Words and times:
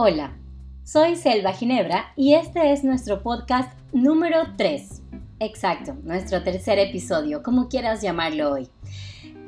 Hola, 0.00 0.30
soy 0.84 1.16
Selva 1.16 1.52
Ginebra 1.52 2.12
y 2.14 2.34
este 2.34 2.70
es 2.70 2.84
nuestro 2.84 3.20
podcast 3.20 3.76
número 3.92 4.54
3. 4.56 5.02
Exacto, 5.40 5.96
nuestro 6.04 6.44
tercer 6.44 6.78
episodio, 6.78 7.42
como 7.42 7.68
quieras 7.68 8.00
llamarlo 8.00 8.52
hoy. 8.52 8.68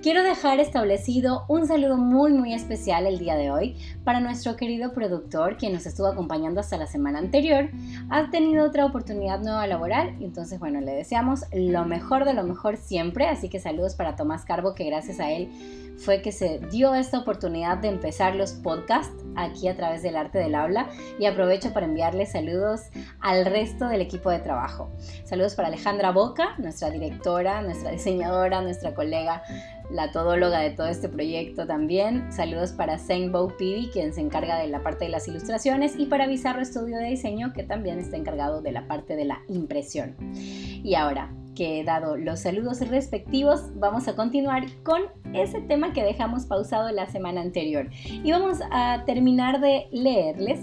Quiero 0.02 0.22
dejar 0.22 0.60
establecido 0.60 1.44
un 1.46 1.66
saludo 1.66 1.98
muy 1.98 2.32
muy 2.32 2.54
especial 2.54 3.06
el 3.06 3.18
día 3.18 3.34
de 3.34 3.50
hoy 3.50 3.76
para 4.02 4.18
nuestro 4.18 4.56
querido 4.56 4.94
productor 4.94 5.58
quien 5.58 5.74
nos 5.74 5.84
estuvo 5.84 6.06
acompañando 6.06 6.58
hasta 6.58 6.78
la 6.78 6.86
semana 6.86 7.18
anterior. 7.18 7.68
Ha 8.08 8.30
tenido 8.30 8.64
otra 8.64 8.86
oportunidad 8.86 9.40
nueva 9.40 9.66
laboral 9.66 10.16
y 10.18 10.24
entonces 10.24 10.58
bueno, 10.58 10.80
le 10.80 10.92
deseamos 10.92 11.44
lo 11.52 11.84
mejor 11.84 12.24
de 12.24 12.32
lo 12.32 12.44
mejor 12.44 12.78
siempre, 12.78 13.26
así 13.28 13.50
que 13.50 13.60
saludos 13.60 13.94
para 13.94 14.16
Tomás 14.16 14.46
Carbo 14.46 14.74
que 14.74 14.84
gracias 14.84 15.20
a 15.20 15.32
él 15.32 15.50
fue 15.98 16.22
que 16.22 16.32
se 16.32 16.60
dio 16.70 16.94
esta 16.94 17.18
oportunidad 17.18 17.76
de 17.76 17.88
empezar 17.88 18.34
los 18.34 18.52
podcasts 18.52 19.12
aquí 19.36 19.68
a 19.68 19.76
través 19.76 20.02
del 20.02 20.16
arte 20.16 20.38
del 20.38 20.54
habla 20.54 20.88
y 21.18 21.26
aprovecho 21.26 21.74
para 21.74 21.84
enviarle 21.84 22.24
saludos 22.24 22.80
al 23.20 23.44
resto 23.44 23.86
del 23.86 24.00
equipo 24.00 24.30
de 24.30 24.38
trabajo. 24.38 24.90
Saludos 25.24 25.54
para 25.54 25.68
Alejandra 25.68 26.10
Boca, 26.10 26.54
nuestra 26.56 26.88
directora, 26.88 27.60
nuestra 27.60 27.90
diseñadora, 27.90 28.62
nuestra 28.62 28.94
colega 28.94 29.42
la 29.90 30.12
todóloga 30.12 30.60
de 30.60 30.70
todo 30.70 30.88
este 30.88 31.08
proyecto 31.08 31.66
también. 31.66 32.32
Saludos 32.32 32.72
para 32.72 32.98
Bo 33.30 33.48
Pidi, 33.56 33.88
quien 33.88 34.12
se 34.12 34.20
encarga 34.20 34.58
de 34.58 34.68
la 34.68 34.82
parte 34.82 35.06
de 35.06 35.10
las 35.10 35.26
ilustraciones, 35.28 35.94
y 35.98 36.06
para 36.06 36.26
Bizarro 36.26 36.60
Estudio 36.60 36.98
de 36.98 37.08
Diseño, 37.08 37.52
que 37.52 37.62
también 37.62 37.98
está 37.98 38.16
encargado 38.16 38.62
de 38.62 38.72
la 38.72 38.86
parte 38.86 39.16
de 39.16 39.24
la 39.24 39.40
impresión. 39.48 40.16
Y 40.34 40.94
ahora 40.94 41.32
que 41.54 41.80
he 41.80 41.84
dado 41.84 42.16
los 42.16 42.40
saludos 42.40 42.80
respectivos, 42.88 43.60
vamos 43.74 44.08
a 44.08 44.16
continuar 44.16 44.64
con 44.82 45.02
ese 45.34 45.60
tema 45.60 45.92
que 45.92 46.02
dejamos 46.02 46.46
pausado 46.46 46.90
la 46.90 47.06
semana 47.06 47.40
anterior. 47.40 47.90
Y 48.04 48.30
vamos 48.30 48.60
a 48.70 49.02
terminar 49.04 49.60
de 49.60 49.86
leerles 49.90 50.60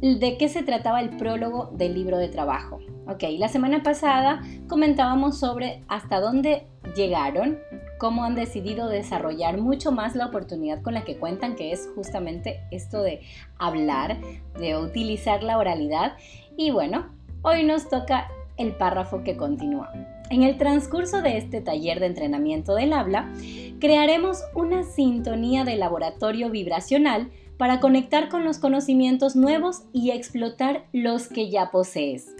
de 0.00 0.36
qué 0.38 0.48
se 0.48 0.62
trataba 0.62 1.00
el 1.00 1.16
prólogo 1.16 1.70
del 1.72 1.94
libro 1.94 2.18
de 2.18 2.28
trabajo. 2.28 2.78
Ok, 3.08 3.22
la 3.38 3.48
semana 3.48 3.82
pasada 3.82 4.42
comentábamos 4.68 5.38
sobre 5.38 5.84
hasta 5.88 6.20
dónde 6.20 6.66
llegaron 6.96 7.58
cómo 7.98 8.24
han 8.24 8.34
decidido 8.34 8.88
desarrollar 8.88 9.58
mucho 9.58 9.92
más 9.92 10.14
la 10.14 10.26
oportunidad 10.26 10.82
con 10.82 10.94
la 10.94 11.04
que 11.04 11.16
cuentan, 11.16 11.56
que 11.56 11.72
es 11.72 11.88
justamente 11.94 12.60
esto 12.70 13.02
de 13.02 13.20
hablar, 13.58 14.18
de 14.58 14.76
utilizar 14.76 15.42
la 15.42 15.58
oralidad. 15.58 16.16
Y 16.56 16.70
bueno, 16.70 17.06
hoy 17.42 17.64
nos 17.64 17.88
toca 17.88 18.28
el 18.56 18.72
párrafo 18.72 19.22
que 19.22 19.36
continúa. 19.36 19.92
En 20.30 20.42
el 20.42 20.56
transcurso 20.58 21.22
de 21.22 21.36
este 21.36 21.60
taller 21.60 22.00
de 22.00 22.06
entrenamiento 22.06 22.74
del 22.74 22.92
habla, 22.92 23.32
crearemos 23.80 24.42
una 24.54 24.82
sintonía 24.82 25.64
de 25.64 25.76
laboratorio 25.76 26.50
vibracional 26.50 27.30
para 27.56 27.80
conectar 27.80 28.28
con 28.28 28.44
los 28.44 28.58
conocimientos 28.58 29.36
nuevos 29.36 29.82
y 29.92 30.10
explotar 30.10 30.84
los 30.92 31.28
que 31.28 31.50
ya 31.50 31.70
posees. 31.70 32.34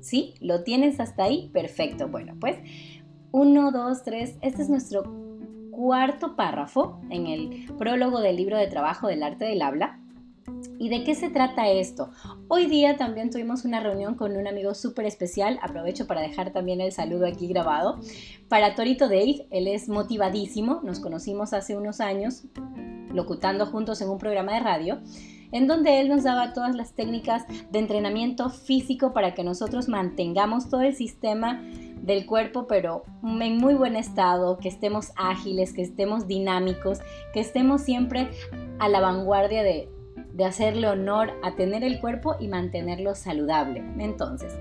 ¿Sí? 0.00 0.34
¿Lo 0.40 0.62
tienes 0.62 1.00
hasta 1.00 1.24
ahí? 1.24 1.50
Perfecto. 1.52 2.06
Bueno, 2.06 2.34
pues 2.38 2.56
1, 3.36 3.70
2, 3.70 4.02
3. 4.02 4.38
Este 4.40 4.62
es 4.62 4.70
nuestro 4.70 5.02
cuarto 5.70 6.36
párrafo 6.36 7.02
en 7.10 7.26
el 7.26 7.66
prólogo 7.76 8.20
del 8.20 8.36
libro 8.36 8.56
de 8.56 8.66
trabajo 8.66 9.08
del 9.08 9.22
arte 9.22 9.44
del 9.44 9.60
habla. 9.60 10.00
¿Y 10.78 10.88
de 10.88 11.04
qué 11.04 11.14
se 11.14 11.28
trata 11.28 11.68
esto? 11.68 12.08
Hoy 12.48 12.64
día 12.64 12.96
también 12.96 13.28
tuvimos 13.28 13.66
una 13.66 13.80
reunión 13.80 14.14
con 14.14 14.38
un 14.38 14.46
amigo 14.46 14.72
súper 14.72 15.04
especial, 15.04 15.58
aprovecho 15.60 16.06
para 16.06 16.22
dejar 16.22 16.54
también 16.54 16.80
el 16.80 16.92
saludo 16.92 17.26
aquí 17.26 17.46
grabado, 17.46 18.00
para 18.48 18.74
Torito 18.74 19.04
Dave, 19.06 19.46
él 19.50 19.68
es 19.68 19.90
motivadísimo, 19.90 20.80
nos 20.82 20.98
conocimos 20.98 21.52
hace 21.52 21.76
unos 21.76 22.00
años 22.00 22.44
locutando 23.12 23.66
juntos 23.66 24.00
en 24.00 24.08
un 24.08 24.16
programa 24.16 24.54
de 24.54 24.60
radio, 24.60 24.98
en 25.52 25.66
donde 25.66 26.00
él 26.00 26.08
nos 26.08 26.24
daba 26.24 26.54
todas 26.54 26.74
las 26.74 26.94
técnicas 26.94 27.44
de 27.70 27.80
entrenamiento 27.80 28.48
físico 28.48 29.12
para 29.12 29.34
que 29.34 29.44
nosotros 29.44 29.88
mantengamos 29.88 30.70
todo 30.70 30.80
el 30.80 30.94
sistema 30.94 31.62
del 32.06 32.24
cuerpo, 32.24 32.66
pero 32.68 33.02
en 33.22 33.58
muy 33.58 33.74
buen 33.74 33.96
estado, 33.96 34.58
que 34.58 34.68
estemos 34.68 35.12
ágiles, 35.16 35.72
que 35.72 35.82
estemos 35.82 36.28
dinámicos, 36.28 37.00
que 37.34 37.40
estemos 37.40 37.82
siempre 37.82 38.30
a 38.78 38.88
la 38.88 39.00
vanguardia 39.00 39.64
de, 39.64 39.90
de 40.32 40.44
hacerle 40.44 40.88
honor 40.88 41.32
a 41.42 41.56
tener 41.56 41.82
el 41.82 42.00
cuerpo 42.00 42.36
y 42.38 42.46
mantenerlo 42.46 43.16
saludable. 43.16 43.82
Entonces, 43.98 44.54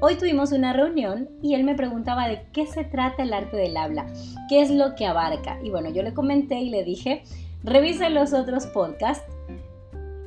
hoy 0.00 0.16
tuvimos 0.16 0.52
una 0.52 0.72
reunión 0.72 1.28
y 1.42 1.54
él 1.54 1.64
me 1.64 1.74
preguntaba 1.74 2.28
de 2.28 2.46
qué 2.52 2.66
se 2.66 2.84
trata 2.84 3.22
el 3.22 3.34
arte 3.34 3.58
del 3.58 3.76
habla, 3.76 4.06
qué 4.48 4.62
es 4.62 4.70
lo 4.70 4.94
que 4.94 5.04
abarca. 5.04 5.58
Y 5.62 5.68
bueno, 5.68 5.90
yo 5.90 6.02
le 6.02 6.14
comenté 6.14 6.60
y 6.60 6.70
le 6.70 6.82
dije, 6.82 7.24
revisa 7.62 8.08
los 8.08 8.32
otros 8.32 8.66
podcasts 8.66 9.26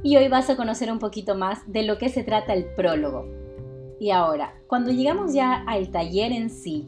y 0.03 0.17
hoy 0.17 0.27
vas 0.27 0.51
a 0.51 0.55
conocer 0.55 0.91
un 0.91 0.99
poquito 0.99 1.33
más 1.33 1.59
de 1.65 1.81
lo 1.81 1.97
que 1.97 2.09
se 2.09 2.23
trata 2.23 2.53
el 2.53 2.65
prólogo. 2.65 3.38
Y 3.99 4.11
ahora, 4.11 4.53
cuando 4.67 4.91
llegamos 4.91 5.33
ya 5.33 5.63
al 5.67 5.89
taller 5.89 6.31
en 6.31 6.49
sí, 6.49 6.87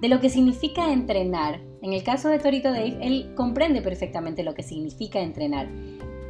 de 0.00 0.08
lo 0.08 0.20
que 0.20 0.28
significa 0.28 0.92
entrenar, 0.92 1.60
en 1.82 1.92
el 1.92 2.02
caso 2.02 2.28
de 2.28 2.38
Torito 2.38 2.70
Dave, 2.70 2.98
él 3.00 3.32
comprende 3.36 3.80
perfectamente 3.82 4.42
lo 4.42 4.54
que 4.54 4.62
significa 4.62 5.20
entrenar. 5.20 5.68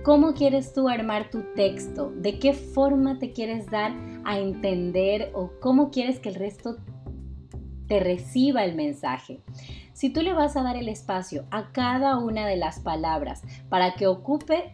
¿Cómo 0.04 0.34
quieres 0.34 0.72
tú 0.72 0.88
armar 0.88 1.30
tu 1.30 1.42
texto? 1.54 2.10
¿De 2.10 2.38
qué 2.38 2.52
forma 2.52 3.18
te 3.18 3.32
quieres 3.32 3.66
dar 3.70 3.92
a 4.24 4.38
entender 4.38 5.30
o 5.34 5.50
cómo 5.60 5.90
quieres 5.90 6.20
que 6.20 6.28
el 6.28 6.34
resto 6.34 6.76
te 7.86 8.00
reciba 8.00 8.64
el 8.64 8.74
mensaje? 8.74 9.40
Si 9.94 10.10
tú 10.10 10.22
le 10.22 10.34
vas 10.34 10.56
a 10.56 10.62
dar 10.62 10.76
el 10.76 10.88
espacio 10.88 11.46
a 11.50 11.72
cada 11.72 12.18
una 12.18 12.46
de 12.46 12.56
las 12.56 12.80
palabras 12.80 13.42
para 13.68 13.94
que 13.94 14.06
ocupe 14.06 14.72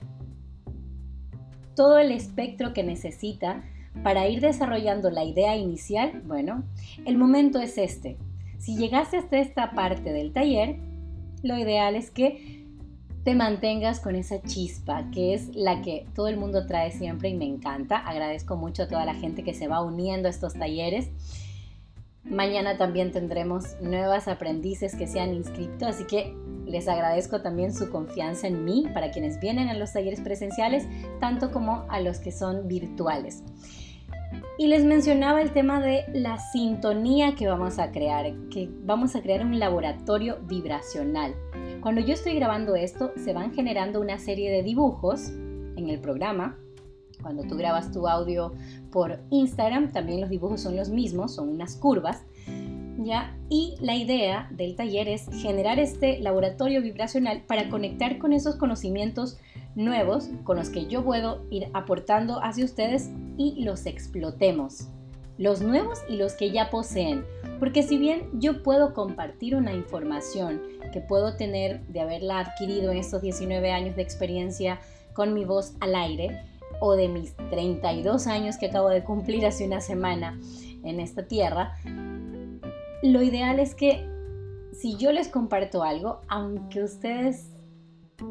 todo 1.75 1.99
el 1.99 2.13
espectro 2.13 2.73
que 2.73 2.85
necesita, 2.85 3.65
para 4.03 4.28
ir 4.28 4.41
desarrollando 4.41 5.10
la 5.10 5.25
idea 5.25 5.56
inicial, 5.56 6.22
bueno, 6.27 6.65
el 7.06 7.16
momento 7.16 7.60
es 7.60 7.78
este. 7.78 8.19
Si 8.59 8.77
llegaste 8.77 9.19
hasta 9.19 9.38
esta 9.38 9.72
parte 9.72 10.12
del 10.12 10.32
taller, 10.32 10.77
lo 11.43 11.59
ideal 11.59 11.94
es 11.94 12.10
que 12.10 12.65
te 13.25 13.34
mantengas 13.34 14.00
con 14.00 14.16
esa 14.16 14.43
chispa, 14.43 15.10
que 15.10 15.32
es 15.32 15.55
la 15.55 15.81
que 15.81 16.06
todo 16.15 16.28
el 16.28 16.37
mundo 16.37 16.66
trae 16.66 16.91
siempre 16.91 17.31
y 17.31 17.34
me 17.34 17.47
encanta. 17.47 17.97
Agradezco 17.97 18.56
mucho 18.56 18.82
a 18.82 18.88
toda 18.88 19.06
la 19.06 19.15
gente 19.15 19.43
que 19.43 19.55
se 19.55 19.66
va 19.66 19.82
uniendo 19.82 20.28
a 20.28 20.31
estos 20.31 20.55
talleres. 20.55 21.09
Mañana 22.22 22.76
también 22.76 23.12
tendremos 23.12 23.81
nuevas 23.81 24.28
aprendices 24.28 24.94
que 24.94 25.06
se 25.06 25.21
han 25.21 25.34
inscrito, 25.34 25.87
así 25.87 26.05
que 26.05 26.34
les 26.75 26.89
agradezco 26.89 27.41
también 27.41 27.73
su 27.73 27.89
confianza 27.89 28.49
en 28.49 28.65
mí 28.65 28.89
para 28.93 29.12
quienes 29.12 29.39
vienen 29.39 29.69
a 29.69 29.75
los 29.75 29.93
talleres 29.93 30.21
presenciales, 30.21 30.89
tanto 31.21 31.53
como 31.53 31.87
a 31.89 32.01
los 32.01 32.19
que 32.19 32.33
son 32.33 32.67
virtuales. 32.67 33.45
Y 34.59 34.67
les 34.67 34.85
mencionaba 34.85 35.41
el 35.41 35.53
tema 35.53 35.81
de 35.81 36.05
la 36.12 36.37
sintonía 36.39 37.37
que 37.37 37.47
vamos 37.47 37.79
a 37.79 37.93
crear, 37.93 38.27
que 38.51 38.69
vamos 38.83 39.15
a 39.15 39.23
crear 39.23 39.47
un 39.47 39.61
laboratorio 39.61 40.41
vibracional. 40.49 41.37
Cuando 41.81 42.01
yo 42.01 42.12
estoy 42.12 42.35
grabando 42.35 42.75
esto, 42.75 43.12
se 43.17 43.33
van 43.33 43.55
generando 43.55 44.01
una 44.01 44.19
serie 44.19 44.51
de 44.51 44.65
dibujos 44.65 45.29
en 45.29 45.89
el 45.89 46.01
programa. 46.01 46.59
Cuando 47.23 47.45
tú 47.45 47.56
grabas 47.56 47.93
tu 47.93 48.09
audio 48.09 48.53
por 48.91 49.21
Instagram, 49.31 49.93
también 49.93 50.21
los 50.21 50.29
dibujos 50.29 50.61
son 50.61 50.75
los 50.75 50.89
mismos, 50.89 51.37
son 51.37 51.51
unas 51.51 51.77
curvas. 51.77 52.25
Y 53.49 53.75
la 53.81 53.97
idea 53.97 54.49
del 54.50 54.77
taller 54.77 55.09
es 55.09 55.28
generar 55.43 55.78
este 55.78 56.19
laboratorio 56.21 56.81
vibracional 56.81 57.43
para 57.43 57.69
conectar 57.69 58.19
con 58.19 58.32
esos 58.32 58.56
conocimientos 58.56 59.38
nuevos 59.75 60.31
con 60.44 60.56
los 60.56 60.70
que 60.70 60.87
yo 60.87 61.05
puedo 61.05 61.43
ir 61.50 61.69
aportando 61.75 62.43
hacia 62.43 62.64
ustedes 62.64 63.11
y 63.37 63.64
los 63.64 63.87
explotemos. 63.87 64.88
Los 65.37 65.61
nuevos 65.62 66.00
y 66.08 66.17
los 66.17 66.35
que 66.35 66.50
ya 66.50 66.70
poseen. 66.70 67.25
Porque 67.58 67.82
si 67.82 67.99
bien 67.99 68.29
yo 68.35 68.62
puedo 68.62 68.94
compartir 68.94 69.56
una 69.56 69.73
información 69.73 70.62
que 70.93 71.00
puedo 71.00 71.37
tener 71.37 71.85
de 71.88 72.00
haberla 72.00 72.40
adquirido 72.40 72.93
en 72.93 72.99
estos 72.99 73.20
19 73.23 73.73
años 73.73 73.97
de 73.97 74.02
experiencia 74.02 74.79
con 75.12 75.35
mi 75.35 75.44
voz 75.44 75.75
al 75.81 75.94
aire, 75.97 76.40
o 76.81 76.97
de 76.97 77.08
mis 77.08 77.35
32 77.50 78.26
años 78.26 78.56
que 78.58 78.67
acabo 78.67 78.88
de 78.88 79.05
cumplir 79.05 79.47
hace 79.47 79.67
una 79.67 79.81
semana 79.81 80.38
en 80.85 81.00
esta 81.00 81.26
tierra, 81.26 81.76
lo 83.05 83.23
ideal 83.23 83.61
es 83.61 83.75
que 83.75 84.09
si 84.73 84.97
yo 84.97 85.12
les 85.12 85.29
comparto 85.29 85.83
algo, 85.83 86.23
aunque 86.27 86.83
ustedes 86.83 87.51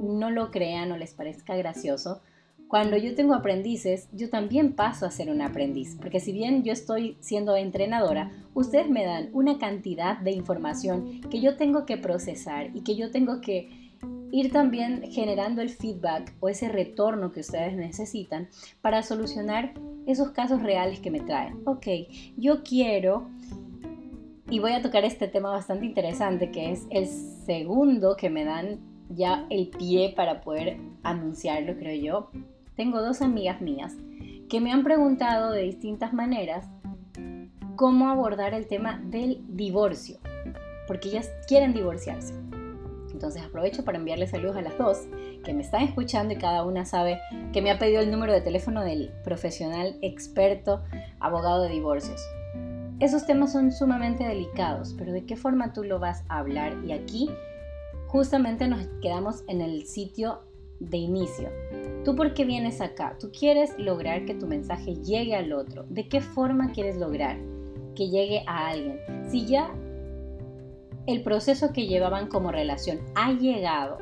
no 0.02 0.32
lo 0.32 0.50
crean 0.50 0.92
o 0.92 0.98
les 0.98 1.14
parezca 1.14 1.56
gracioso, 1.56 2.22
cuando 2.68 2.98
yo 2.98 3.14
tengo 3.14 3.36
aprendices, 3.36 4.10
yo 4.14 4.32
también 4.32 4.74
paso 4.74 5.06
a 5.06 5.12
ser 5.12 5.30
un 5.30 5.44
aprendiz, 5.44 5.96
porque 6.02 6.20
si 6.20 6.32
bien 6.32 6.64
yo 6.64 6.74
estoy 6.74 7.18
siendo 7.20 7.56
entrenadora, 7.56 8.32
ustedes 8.56 8.90
me 8.90 9.06
dan 9.06 9.30
una 9.34 9.60
cantidad 9.60 10.18
de 10.18 10.32
información 10.32 11.22
que 11.30 11.40
yo 11.40 11.56
tengo 11.56 11.86
que 11.86 11.98
procesar 11.98 12.76
y 12.76 12.82
que 12.82 12.96
yo 12.96 13.12
tengo 13.12 13.42
que 13.42 13.92
ir 14.32 14.52
también 14.52 15.04
generando 15.12 15.62
el 15.62 15.70
feedback 15.70 16.34
o 16.40 16.50
ese 16.50 16.68
retorno 16.68 17.32
que 17.32 17.42
ustedes 17.42 17.76
necesitan 17.76 18.50
para 18.82 19.04
solucionar 19.04 19.76
esos 20.08 20.32
casos 20.32 20.64
reales 20.64 21.00
que 21.00 21.12
me 21.12 21.20
traen. 21.20 21.62
Ok, 21.66 21.86
yo 22.38 22.64
quiero, 22.64 23.30
y 24.54 24.60
voy 24.60 24.74
a 24.74 24.84
tocar 24.84 25.04
este 25.04 25.28
tema 25.28 25.50
bastante 25.50 25.88
interesante, 25.88 26.52
que 26.52 26.72
es 26.72 26.86
el 26.92 27.08
segundo 27.08 28.16
que 28.16 28.30
me 28.30 28.46
dan 28.46 28.82
ya 29.10 29.48
el 29.50 29.70
pie 29.70 30.14
para 30.16 30.42
poder 30.42 30.78
anunciarlo, 31.02 31.76
creo 31.76 32.00
yo. 32.00 32.30
tengo 32.76 33.02
dos 33.02 33.24
amigas 33.24 33.62
mías 33.62 33.96
que 34.48 34.62
me 34.62 34.72
han 34.72 34.84
preguntado 34.84 35.50
de 35.50 35.64
distintas 35.64 36.14
maneras 36.14 36.68
cómo 37.76 38.10
abordar 38.10 38.54
el 38.54 38.68
tema 38.68 39.02
del 39.04 39.42
divorcio, 39.48 40.20
porque 40.86 41.10
ellas 41.10 41.32
quieren 41.48 41.74
divorciarse. 41.74 42.36
Entonces 43.12 43.42
aprovecho 43.42 43.84
para 43.84 43.98
enviarles 43.98 44.30
saludos 44.30 44.56
a 44.58 44.62
las 44.62 44.78
dos 44.78 45.08
que 45.44 45.56
me 45.56 45.64
están 45.64 45.82
escuchando 45.82 46.36
y 46.36 46.38
cada 46.38 46.64
una 46.64 46.86
sabe 46.86 47.20
que 47.54 47.64
me 47.64 47.72
ha 47.72 47.80
pedido 47.80 48.02
el 48.02 48.12
número 48.12 48.32
de 48.32 48.42
teléfono 48.42 48.84
del 48.84 49.14
profesional 49.24 49.98
experto 50.04 50.84
abogado 51.20 51.64
de 51.64 51.70
divorcios. 51.70 52.22
Esos 53.00 53.26
temas 53.26 53.52
son 53.52 53.72
sumamente 53.72 54.24
delicados, 54.24 54.96
pero 54.98 55.12
¿de 55.12 55.26
qué 55.26 55.36
forma 55.36 55.74
tú 55.74 55.84
lo 55.84 56.00
vas 56.00 56.24
a 56.30 56.40
hablar? 56.40 56.78
Y 56.86 56.92
aquí 56.92 57.30
justamente 58.08 58.68
nos 58.68 58.88
quedamos 59.02 59.44
en 59.48 59.62
el 59.62 59.86
sitio 59.86 60.42
de 60.80 60.98
inicio. 60.98 61.50
¿Tú 62.06 62.16
por 62.16 62.34
qué 62.34 62.46
vienes 62.46 62.82
acá? 62.82 63.18
Tú 63.20 63.32
quieres 63.32 63.74
lograr 63.78 64.26
que 64.26 64.36
tu 64.36 64.48
mensaje 64.48 64.96
llegue 64.96 65.36
al 65.36 65.54
otro. 65.54 65.86
¿De 65.90 66.08
qué 66.08 66.22
forma 66.22 66.72
quieres 66.72 66.98
lograr 66.98 67.38
que 67.96 68.10
llegue 68.10 68.44
a 68.46 68.68
alguien? 68.68 69.00
Si 69.30 69.46
ya 69.46 69.74
el 71.08 71.24
proceso 71.24 71.74
que 71.74 71.88
llevaban 71.88 72.28
como 72.28 72.52
relación 72.52 73.00
ha 73.16 73.32
llegado 73.34 73.98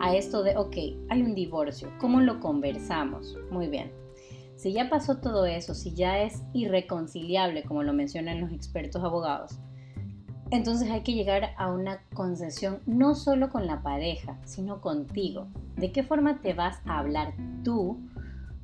a 0.00 0.14
esto 0.14 0.42
de, 0.42 0.56
ok, 0.56 0.76
hay 1.08 1.22
un 1.22 1.34
divorcio, 1.34 1.90
¿cómo 1.98 2.20
lo 2.20 2.40
conversamos? 2.40 3.36
Muy 3.50 3.68
bien. 3.68 3.90
Si 4.56 4.72
ya 4.72 4.88
pasó 4.88 5.18
todo 5.18 5.44
eso, 5.44 5.74
si 5.74 5.92
ya 5.92 6.22
es 6.22 6.42
irreconciliable, 6.54 7.62
como 7.64 7.82
lo 7.82 7.92
mencionan 7.92 8.40
los 8.40 8.52
expertos 8.52 9.04
abogados, 9.04 9.58
entonces 10.50 10.90
hay 10.90 11.02
que 11.02 11.12
llegar 11.12 11.50
a 11.56 11.70
una 11.70 12.00
concesión 12.14 12.80
no 12.86 13.14
solo 13.14 13.50
con 13.50 13.66
la 13.66 13.82
pareja, 13.82 14.38
sino 14.44 14.80
contigo. 14.80 15.48
¿De 15.76 15.92
qué 15.92 16.02
forma 16.02 16.40
te 16.40 16.54
vas 16.54 16.78
a 16.86 16.98
hablar 16.98 17.34
tú 17.64 17.98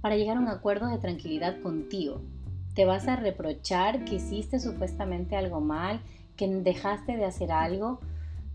para 0.01 0.17
llegar 0.17 0.37
a 0.37 0.41
un 0.41 0.49
acuerdo 0.49 0.87
de 0.87 0.99
tranquilidad 0.99 1.61
contigo? 1.61 2.23
¿Te 2.75 2.87
vas 2.87 3.07
a 3.09 3.17
reprochar 3.17 4.05
que 4.05 4.15
hiciste 4.15 4.61
supuestamente 4.61 5.37
algo 5.37 5.61
mal, 5.61 6.01
que 6.37 6.49
dejaste 6.49 7.17
de 7.17 7.27
hacer 7.27 7.53
algo? 7.53 8.01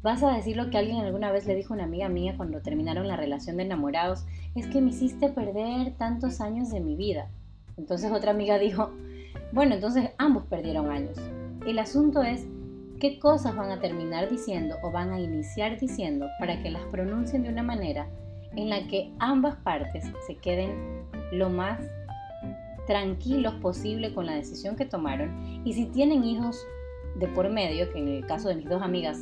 ¿Vas 0.04 0.22
a 0.22 0.36
decir 0.36 0.56
lo 0.56 0.70
que 0.70 0.78
alguien 0.78 0.98
alguna 0.98 1.32
vez 1.32 1.48
le 1.48 1.56
dijo 1.56 1.74
a 1.74 1.78
una 1.78 1.86
amiga 1.86 2.08
mía 2.08 2.36
cuando 2.38 2.62
terminaron 2.62 3.08
la 3.08 3.18
relación 3.18 3.58
de 3.58 3.64
enamorados? 3.64 4.26
Es 4.56 4.68
que 4.68 4.80
me 4.80 4.92
hiciste 4.92 5.30
perder 5.30 5.96
tantos 5.98 6.40
años 6.40 6.70
de 6.70 6.80
mi 6.80 6.96
vida. 6.96 7.30
Entonces 7.78 8.12
otra 8.12 8.32
amiga 8.32 8.60
dijo, 8.60 8.92
bueno, 9.52 9.76
entonces 9.76 10.12
ambos 10.18 10.44
perdieron 10.46 10.92
años. 10.92 11.18
El 11.66 11.80
asunto 11.80 12.22
es 12.22 12.46
qué 13.00 13.20
cosas 13.20 13.56
van 13.56 13.72
a 13.72 13.80
terminar 13.80 14.30
diciendo 14.30 14.76
o 14.84 14.92
van 14.92 15.12
a 15.12 15.20
iniciar 15.20 15.80
diciendo 15.80 16.28
para 16.40 16.62
que 16.62 16.70
las 16.70 16.84
pronuncien 16.86 17.44
de 17.44 17.50
una 17.50 17.64
manera 17.64 18.08
en 18.56 18.70
la 18.70 18.88
que 18.88 19.12
ambas 19.20 19.56
partes 19.58 20.06
se 20.26 20.36
queden 20.36 21.06
lo 21.32 21.50
más 21.50 21.80
tranquilos 22.86 23.56
posible 23.56 24.14
con 24.14 24.26
la 24.26 24.36
decisión 24.36 24.76
que 24.76 24.86
tomaron 24.86 25.62
y 25.66 25.74
si 25.74 25.86
tienen 25.86 26.24
hijos 26.24 26.58
de 27.16 27.28
por 27.28 27.50
medio, 27.50 27.92
que 27.92 28.00
en 28.00 28.08
el 28.08 28.26
caso 28.26 28.48
de 28.48 28.56
mis 28.56 28.70
dos 28.70 28.82
amigas 28.82 29.20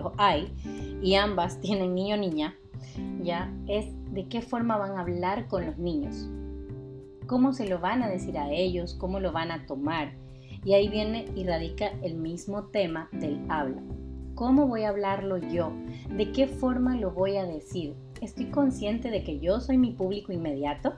los 0.00 0.12
hay 0.16 0.52
y 1.02 1.14
ambas 1.14 1.60
tienen 1.60 1.94
niño 1.94 2.16
o 2.16 2.18
niña, 2.18 2.54
ya 3.22 3.52
es 3.66 3.86
de 4.12 4.26
qué 4.28 4.42
forma 4.42 4.76
van 4.76 4.96
a 4.96 5.00
hablar 5.00 5.46
con 5.46 5.66
los 5.66 5.78
niños, 5.78 6.28
cómo 7.26 7.52
se 7.52 7.68
lo 7.68 7.78
van 7.78 8.02
a 8.02 8.08
decir 8.08 8.38
a 8.38 8.50
ellos, 8.50 8.94
cómo 8.94 9.20
lo 9.20 9.32
van 9.32 9.50
a 9.50 9.66
tomar. 9.66 10.12
Y 10.64 10.74
ahí 10.74 10.88
viene 10.88 11.26
y 11.34 11.44
radica 11.44 11.92
el 12.02 12.16
mismo 12.16 12.64
tema 12.64 13.08
del 13.12 13.40
habla. 13.48 13.80
¿Cómo 14.34 14.66
voy 14.66 14.82
a 14.82 14.90
hablarlo 14.90 15.38
yo? 15.38 15.72
¿De 16.16 16.32
qué 16.32 16.46
forma 16.46 16.96
lo 16.96 17.12
voy 17.12 17.36
a 17.36 17.44
decir? 17.44 17.94
¿Estoy 18.20 18.46
consciente 18.46 19.10
de 19.10 19.22
que 19.22 19.38
yo 19.38 19.60
soy 19.60 19.78
mi 19.78 19.92
público 19.92 20.32
inmediato? 20.32 20.94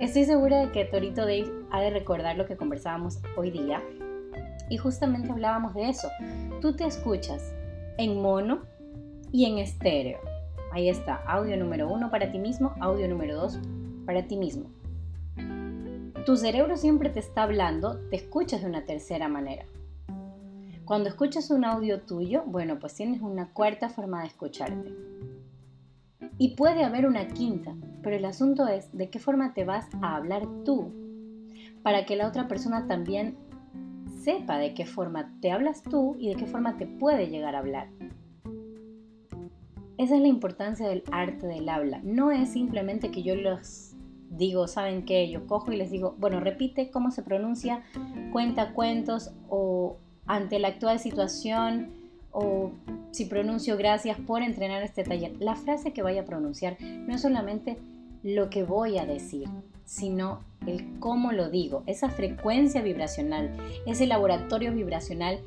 Estoy 0.00 0.24
segura 0.24 0.60
de 0.60 0.72
que 0.72 0.84
Torito 0.84 1.22
Dave 1.22 1.52
ha 1.70 1.80
de 1.80 1.90
recordar 1.90 2.36
lo 2.36 2.46
que 2.46 2.56
conversábamos 2.56 3.20
hoy 3.36 3.50
día. 3.50 3.82
Y 4.70 4.76
justamente 4.76 5.30
hablábamos 5.30 5.74
de 5.74 5.88
eso. 5.88 6.08
Tú 6.60 6.74
te 6.74 6.86
escuchas 6.86 7.52
en 7.98 8.22
mono 8.22 8.62
y 9.32 9.44
en 9.44 9.58
estéreo. 9.58 10.20
Ahí 10.72 10.88
está, 10.88 11.16
audio 11.26 11.56
número 11.56 11.88
uno 11.88 12.10
para 12.10 12.32
ti 12.32 12.38
mismo, 12.38 12.74
audio 12.80 13.08
número 13.08 13.36
dos 13.36 13.60
para 14.06 14.26
ti 14.26 14.36
mismo 14.36 14.70
tu 16.28 16.36
cerebro 16.36 16.76
siempre 16.76 17.08
te 17.08 17.20
está 17.20 17.44
hablando, 17.44 18.00
te 18.10 18.16
escuchas 18.16 18.60
de 18.60 18.66
una 18.66 18.84
tercera 18.84 19.28
manera. 19.28 19.64
Cuando 20.84 21.08
escuchas 21.08 21.48
un 21.48 21.64
audio 21.64 22.02
tuyo, 22.02 22.42
bueno, 22.44 22.78
pues 22.78 22.92
tienes 22.92 23.22
una 23.22 23.54
cuarta 23.54 23.88
forma 23.88 24.20
de 24.20 24.26
escucharte. 24.26 24.94
Y 26.36 26.54
puede 26.54 26.84
haber 26.84 27.06
una 27.06 27.28
quinta, 27.28 27.74
pero 28.02 28.14
el 28.14 28.26
asunto 28.26 28.68
es 28.68 28.94
de 28.94 29.08
qué 29.08 29.18
forma 29.18 29.54
te 29.54 29.64
vas 29.64 29.86
a 30.02 30.16
hablar 30.16 30.46
tú 30.66 30.92
para 31.82 32.04
que 32.04 32.14
la 32.14 32.28
otra 32.28 32.46
persona 32.46 32.86
también 32.86 33.38
sepa 34.18 34.58
de 34.58 34.74
qué 34.74 34.86
forma 34.86 35.32
te 35.40 35.50
hablas 35.50 35.82
tú 35.82 36.16
y 36.18 36.28
de 36.28 36.36
qué 36.36 36.46
forma 36.46 36.76
te 36.76 36.86
puede 36.86 37.28
llegar 37.28 37.54
a 37.54 37.60
hablar. 37.60 37.88
Esa 39.96 40.14
es 40.14 40.20
la 40.20 40.28
importancia 40.28 40.88
del 40.88 41.02
arte 41.10 41.46
del 41.46 41.68
habla. 41.68 42.00
No 42.04 42.30
es 42.30 42.50
simplemente 42.50 43.10
que 43.10 43.22
yo 43.22 43.34
los 43.34 43.94
digo, 44.30 44.68
¿saben 44.68 45.04
qué? 45.04 45.28
Yo 45.30 45.46
cojo 45.46 45.72
y 45.72 45.76
les 45.76 45.90
digo, 45.90 46.14
bueno, 46.18 46.40
repite 46.40 46.90
cómo 46.90 47.10
se 47.10 47.22
pronuncia, 47.22 47.82
cuenta 48.32 48.74
cuentos 48.74 49.32
o 49.48 49.96
ante 50.26 50.58
la 50.58 50.68
actual 50.68 51.00
situación 51.00 51.88
o 52.30 52.70
si 53.10 53.24
pronuncio 53.24 53.76
gracias 53.76 54.18
por 54.18 54.42
entrenar 54.42 54.82
este 54.82 55.02
taller. 55.02 55.32
La 55.40 55.56
frase 55.56 55.92
que 55.92 56.02
vaya 56.02 56.22
a 56.22 56.24
pronunciar 56.24 56.76
no 56.80 57.14
es 57.14 57.22
solamente 57.22 57.78
lo 58.22 58.50
que 58.50 58.62
voy 58.62 58.98
a 58.98 59.06
decir, 59.06 59.48
sino 59.84 60.40
el 60.66 60.98
cómo 60.98 61.32
lo 61.32 61.48
digo, 61.48 61.82
esa 61.86 62.10
frecuencia 62.10 62.82
vibracional, 62.82 63.50
ese 63.86 64.06
laboratorio 64.06 64.72
vibracional 64.72 65.40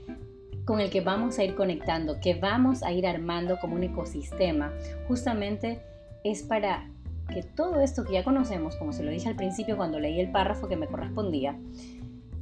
con 0.66 0.80
el 0.80 0.90
que 0.90 1.02
vamos 1.02 1.38
a 1.38 1.44
ir 1.44 1.56
conectando, 1.56 2.20
que 2.20 2.36
vamos 2.36 2.84
a 2.84 2.92
ir 2.92 3.06
armando 3.08 3.58
como 3.60 3.76
un 3.76 3.84
ecosistema, 3.84 4.72
justamente 5.08 5.82
es 6.24 6.44
para 6.44 6.90
que 7.34 7.44
todo 7.44 7.82
esto 7.82 8.04
que 8.04 8.13
ya 8.13 8.24
conocemos, 8.24 8.75
como 8.75 8.94
se 8.94 9.04
lo 9.04 9.12
dije 9.12 9.30
al 9.30 9.36
principio 9.36 9.78
cuando 9.78 10.00
leí 10.00 10.20
el 10.20 10.32
párrafo 10.32 10.68
que 10.68 10.75
me 10.75 10.88
correspondía, 10.88 11.58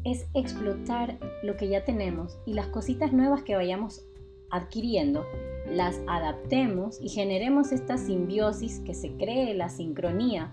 es 0.03 0.27
explotar 0.33 1.17
lo 1.43 1.57
que 1.57 1.67
ya 1.67 1.83
tenemos 1.83 2.37
y 2.45 2.53
las 2.53 2.67
cositas 2.67 3.13
nuevas 3.13 3.43
que 3.43 3.55
vayamos 3.55 4.03
adquiriendo, 4.49 5.25
las 5.71 5.99
adaptemos 6.07 6.99
y 7.01 7.09
generemos 7.09 7.71
esta 7.71 7.97
simbiosis 7.97 8.79
que 8.79 8.93
se 8.93 9.11
cree 9.13 9.53
la 9.53 9.69
sincronía 9.69 10.51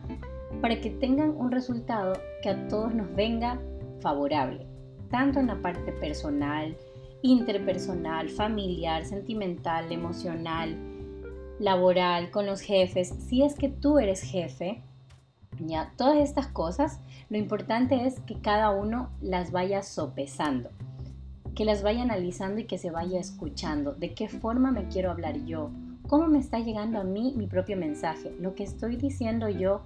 para 0.61 0.80
que 0.80 0.90
tengan 0.90 1.30
un 1.37 1.50
resultado 1.50 2.14
que 2.42 2.50
a 2.50 2.68
todos 2.68 2.94
nos 2.94 3.14
venga 3.14 3.61
favorable, 4.00 4.66
tanto 5.11 5.40
en 5.40 5.49
la 5.49 5.61
parte 5.61 5.92
personal, 5.92 6.76
interpersonal, 7.23 8.28
familiar, 8.28 9.04
sentimental, 9.04 9.90
emocional, 9.90 10.76
laboral, 11.58 12.30
con 12.30 12.46
los 12.46 12.61
jefes, 12.61 13.08
si 13.28 13.42
es 13.42 13.54
que 13.54 13.68
tú 13.68 13.99
eres 13.99 14.23
jefe, 14.23 14.82
ya 15.58 15.92
todas 15.96 16.18
estas 16.18 16.49
cosas, 16.49 17.00
lo 17.30 17.38
importante 17.38 18.06
es 18.06 18.20
que 18.20 18.40
cada 18.40 18.70
uno 18.70 19.11
las 19.20 19.52
vaya 19.52 19.82
sopesando, 19.82 20.70
que 21.56 21.64
las 21.64 21.82
vaya 21.82 22.02
analizando 22.02 22.60
y 22.60 22.64
que 22.64 22.76
se 22.76 22.90
vaya 22.90 23.18
escuchando, 23.18 23.94
de 23.94 24.12
qué 24.12 24.28
forma 24.28 24.70
me 24.70 24.88
quiero 24.88 25.10
hablar 25.10 25.42
yo, 25.46 25.70
cómo 26.06 26.28
me 26.28 26.38
está 26.38 26.60
llegando 26.60 27.00
a 27.00 27.04
mí 27.04 27.32
mi 27.34 27.46
propio 27.46 27.78
mensaje, 27.78 28.30
lo 28.38 28.54
que 28.54 28.62
estoy 28.62 28.96
diciendo 28.96 29.48
yo 29.48 29.80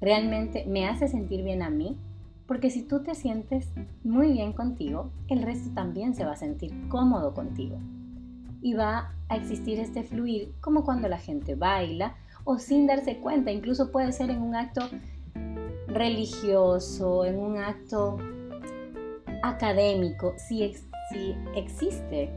realmente 0.00 0.64
me 0.66 0.88
hace 0.88 1.08
sentir 1.08 1.44
bien 1.44 1.62
a 1.62 1.68
mí, 1.68 1.98
porque 2.46 2.70
si 2.70 2.82
tú 2.82 3.02
te 3.02 3.14
sientes 3.14 3.68
muy 4.02 4.32
bien 4.32 4.54
contigo, 4.54 5.10
el 5.28 5.42
resto 5.42 5.70
también 5.74 6.14
se 6.14 6.24
va 6.24 6.32
a 6.32 6.36
sentir 6.36 6.72
cómodo 6.88 7.34
contigo. 7.34 7.78
Y 8.62 8.72
va 8.72 9.12
a 9.28 9.36
existir 9.36 9.78
este 9.78 10.02
fluir 10.02 10.52
como 10.60 10.84
cuando 10.84 11.06
la 11.06 11.18
gente 11.18 11.54
baila 11.54 12.16
o 12.44 12.58
sin 12.58 12.86
darse 12.86 13.18
cuenta, 13.18 13.52
incluso 13.52 13.92
puede 13.92 14.12
ser 14.12 14.30
en 14.30 14.40
un 14.40 14.56
acto 14.56 14.88
religioso, 15.86 17.24
en 17.26 17.38
un 17.38 17.58
acto 17.58 18.18
académico, 19.42 20.34
si, 20.36 20.62
si 21.10 21.34
existe 21.54 22.30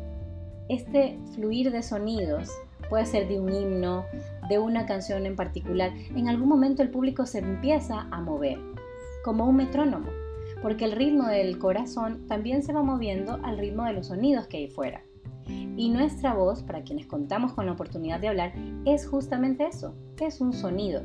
este 0.67 1.17
fluir 1.35 1.71
de 1.71 1.83
sonidos, 1.83 2.49
puede 2.89 3.05
ser 3.05 3.27
de 3.27 3.39
un 3.39 3.53
himno, 3.53 4.05
de 4.49 4.59
una 4.59 4.85
canción 4.85 5.25
en 5.25 5.35
particular, 5.35 5.91
en 6.15 6.27
algún 6.27 6.49
momento 6.49 6.81
el 6.81 6.89
público 6.89 7.25
se 7.25 7.39
empieza 7.39 8.07
a 8.11 8.21
mover, 8.21 8.59
como 9.23 9.45
un 9.45 9.57
metrónomo, 9.57 10.09
porque 10.61 10.85
el 10.85 10.93
ritmo 10.93 11.27
del 11.27 11.57
corazón 11.59 12.27
también 12.27 12.63
se 12.63 12.73
va 12.73 12.83
moviendo 12.83 13.39
al 13.43 13.57
ritmo 13.57 13.85
de 13.85 13.93
los 13.93 14.07
sonidos 14.07 14.47
que 14.47 14.57
hay 14.57 14.67
fuera. 14.67 15.01
Y 15.75 15.89
nuestra 15.89 16.33
voz, 16.33 16.63
para 16.63 16.83
quienes 16.83 17.05
contamos 17.05 17.53
con 17.53 17.65
la 17.65 17.73
oportunidad 17.73 18.19
de 18.19 18.29
hablar, 18.29 18.53
es 18.85 19.05
justamente 19.05 19.65
eso, 19.67 19.93
es 20.21 20.39
un 20.39 20.53
sonido. 20.53 21.01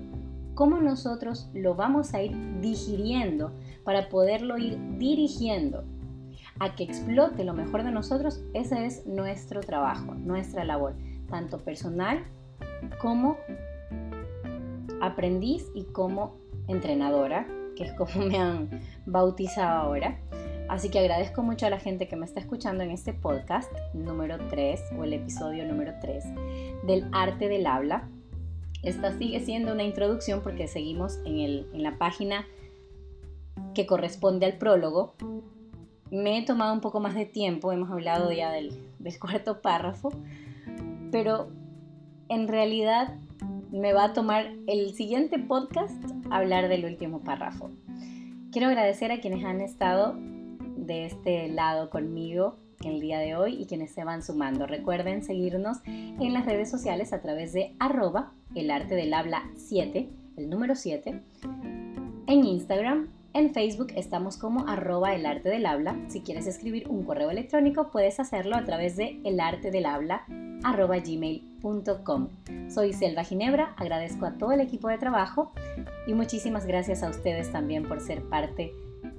¿Cómo 0.55 0.79
nosotros 0.79 1.49
lo 1.55 1.75
vamos 1.75 2.15
a 2.15 2.23
ir 2.23 2.37
digiriendo 2.61 3.53
para 3.85 4.09
poderlo 4.09 4.59
ir 4.59 4.79
dirigiendo 4.99 5.85
a 6.61 6.75
que 6.75 6.85
explote 6.85 7.45
lo 7.45 7.55
mejor 7.55 7.85
de 7.85 7.91
nosotros? 7.91 8.41
Ese 8.55 8.87
es 8.87 9.07
nuestro 9.07 9.61
trabajo, 9.61 10.15
nuestra 10.15 10.65
labor, 10.65 10.95
tanto 11.29 11.59
personal 11.59 12.25
como 13.01 13.37
aprendiz 15.01 15.67
y 15.75 15.85
como 15.85 16.37
entrenadora, 16.67 17.47
que 17.77 17.85
es 17.85 17.93
como 17.93 18.27
me 18.27 18.39
han 18.39 18.69
bautizado 19.07 19.79
ahora. 19.79 20.19
Así 20.69 20.91
que 20.91 20.99
agradezco 20.99 21.43
mucho 21.43 21.65
a 21.67 21.71
la 21.71 21.81
gente 21.81 22.09
que 22.09 22.17
me 22.17 22.27
está 22.27 22.41
escuchando 22.41 22.85
en 22.85 22.91
este 22.91 23.15
podcast 23.15 23.73
número 23.95 24.37
3 24.51 24.81
o 24.99 25.05
el 25.05 25.15
episodio 25.15 25.65
número 25.67 25.95
3 26.01 26.25
del 26.87 27.09
arte 27.13 27.49
del 27.49 27.67
habla. 27.67 28.07
Esta 28.83 29.17
sigue 29.17 29.41
siendo 29.41 29.73
una 29.73 29.83
introducción 29.83 30.43
porque 30.43 30.69
seguimos 30.69 31.19
en, 31.25 31.39
el, 31.39 31.67
en 31.73 31.83
la 31.83 31.97
página 31.97 32.47
que 33.75 33.87
corresponde 33.87 34.45
al 34.45 34.59
prólogo. 34.59 35.15
Me 36.11 36.39
he 36.39 36.45
tomado 36.45 36.73
un 36.73 36.81
poco 36.81 37.01
más 37.01 37.15
de 37.15 37.27
tiempo, 37.27 37.73
hemos 37.73 37.91
hablado 37.91 38.33
ya 38.33 38.51
del, 38.51 38.73
cuarto 39.21 39.61
párrafo, 39.61 40.11
pero 41.11 41.49
en 42.29 42.49
realidad 42.49 43.15
me 43.71 43.93
va 43.93 44.05
a 44.05 44.13
tomar 44.13 44.53
el 44.67 44.95
siguiente 44.95 45.39
podcast 45.39 46.03
hablar 46.31 46.69
del 46.69 46.85
último 46.85 47.21
párrafo. 47.21 47.71
Quiero 48.51 48.69
agradecer 48.69 49.13
a 49.13 49.21
quienes 49.21 49.45
han 49.45 49.61
estado 49.61 50.15
de 50.77 51.05
este 51.05 51.49
lado 51.49 51.91
conmigo 51.91 52.57
el 52.85 53.01
día 53.01 53.19
de 53.19 53.37
hoy 53.37 53.61
y 53.61 53.67
quienes 53.67 53.91
se 53.91 54.05
van 54.05 54.23
sumando. 54.23 54.67
Recuerden 54.67 55.23
seguirnos 55.23 55.79
en 55.85 56.33
las 56.33 56.47
redes 56.47 56.71
sociales 56.71 57.13
a 57.13 57.21
través 57.21 57.53
de 57.53 57.75
arroba 57.79 58.33
el 58.55 58.71
arte 58.71 58.95
del 58.95 59.13
habla 59.13 59.51
7, 59.57 60.09
el 60.37 60.51
número 60.51 60.75
7, 60.75 61.21
en 62.27 62.45
Instagram. 62.45 63.09
En 63.35 63.53
Facebook 63.53 63.89
estamos 63.95 64.39
como 64.39 64.67
arroba 64.67 65.15
el 65.15 65.27
arte 65.27 65.51
del 65.51 65.67
habla. 65.67 65.97
Si 66.09 66.23
quieres 66.23 66.47
escribir 66.47 66.89
un 66.89 67.05
correo 67.05 67.31
electrónico 67.31 67.91
puedes 67.91 68.19
hacerlo 68.21 68.57
a 68.57 68.65
través 68.65 68.97
de 68.97 69.21
el 69.25 69.39
del 69.71 69.87
habla 69.87 70.25
gmail.com. 70.29 72.29
Soy 72.71 72.93
Selva 72.93 73.25
Ginebra, 73.25 73.75
agradezco 73.77 74.27
a 74.27 74.33
todo 74.33 74.53
el 74.53 74.61
equipo 74.61 74.89
de 74.89 74.99
trabajo 74.99 75.53
y 76.07 76.15
muchísimas 76.15 76.67
gracias 76.67 77.03
a 77.03 77.11
ustedes 77.11 77.53
también 77.53 77.85
por 77.85 78.01
ser 78.01 78.23
parte 78.23 78.73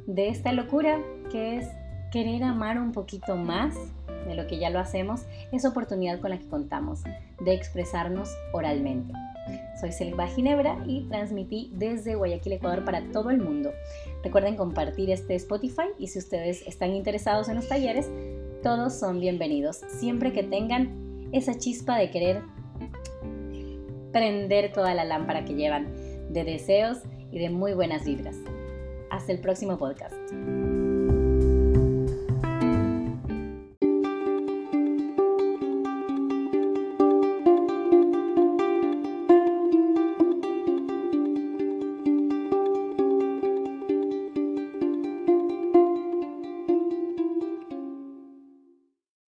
de 0.07 0.29
esta 0.29 0.51
locura 0.53 0.99
que 1.31 1.57
es 1.57 1.67
querer 2.11 2.43
amar 2.43 2.79
un 2.79 2.91
poquito 2.91 3.35
más 3.35 3.75
de 4.27 4.35
lo 4.35 4.47
que 4.47 4.57
ya 4.57 4.69
lo 4.69 4.79
hacemos, 4.79 5.21
esa 5.51 5.69
oportunidad 5.69 6.19
con 6.19 6.31
la 6.31 6.39
que 6.39 6.47
contamos 6.47 7.03
de 7.39 7.53
expresarnos 7.53 8.29
oralmente. 8.53 9.13
Soy 9.79 9.91
Selva 9.91 10.27
Ginebra 10.27 10.77
y 10.85 11.03
transmití 11.03 11.71
desde 11.73 12.15
Guayaquil, 12.15 12.53
Ecuador 12.53 12.83
para 12.83 13.03
todo 13.11 13.29
el 13.29 13.39
mundo. 13.39 13.71
Recuerden 14.23 14.55
compartir 14.55 15.09
este 15.09 15.35
Spotify 15.35 15.89
y 15.97 16.07
si 16.07 16.19
ustedes 16.19 16.63
están 16.67 16.93
interesados 16.93 17.47
en 17.47 17.55
los 17.55 17.67
talleres, 17.67 18.09
todos 18.61 18.93
son 18.93 19.19
bienvenidos, 19.19 19.77
siempre 19.87 20.33
que 20.33 20.43
tengan 20.43 21.29
esa 21.31 21.57
chispa 21.57 21.97
de 21.97 22.11
querer 22.11 22.41
prender 24.11 24.73
toda 24.73 24.93
la 24.93 25.05
lámpara 25.05 25.45
que 25.45 25.53
llevan 25.53 25.87
de 26.29 26.43
deseos 26.43 26.97
y 27.31 27.39
de 27.39 27.49
muy 27.49 27.73
buenas 27.73 28.05
vibras. 28.05 28.35
Hasta 29.09 29.31
el 29.31 29.39
próximo 29.39 29.77
podcast. 29.77 30.15